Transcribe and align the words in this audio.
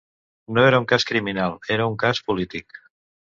No 0.57 0.61
era 0.69 0.79
un 0.83 0.87
cas 0.91 1.05
criminal; 1.09 1.53
era 1.77 1.87
un 1.93 1.99
cas 2.05 2.23
polític. 2.31 2.81